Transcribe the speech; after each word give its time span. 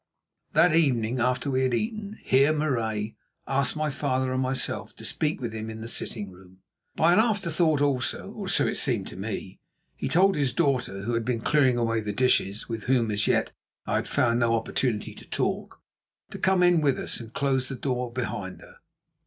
That 0.53 0.73
evening, 0.75 1.19
after 1.19 1.51
we 1.51 1.61
had 1.61 1.75
eaten, 1.75 2.17
Heer 2.23 2.53
Marais 2.53 3.15
asked 3.47 3.75
my 3.75 3.91
father 3.91 4.33
and 4.33 4.41
myself 4.41 4.95
to 4.95 5.05
speak 5.05 5.39
with 5.39 5.53
him 5.53 5.69
in 5.69 5.81
the 5.81 5.87
sitting 5.87 6.31
room. 6.31 6.61
By 6.95 7.13
an 7.13 7.19
afterthought 7.19 7.81
also, 7.81 8.31
or 8.31 8.47
so 8.49 8.65
it 8.65 8.77
seemed 8.77 9.05
to 9.09 9.15
me, 9.15 9.59
he 9.95 10.09
told 10.09 10.35
his 10.35 10.53
daughter, 10.53 11.03
who 11.03 11.13
had 11.13 11.23
been 11.23 11.41
clearing 11.41 11.77
away 11.77 12.01
the 12.01 12.13
dishes 12.13 12.63
and 12.63 12.69
with 12.69 12.85
whom 12.85 13.11
as 13.11 13.27
yet 13.27 13.51
I 13.85 13.97
had 13.97 14.07
found 14.07 14.39
no 14.39 14.55
opportunity 14.55 15.13
to 15.13 15.29
talk, 15.29 15.79
to 16.31 16.39
come 16.39 16.63
in 16.63 16.81
with 16.81 16.97
us 16.97 17.19
and 17.19 17.31
close 17.31 17.69
the 17.69 17.75
door 17.75 18.11
behind 18.11 18.61
her. 18.61 18.77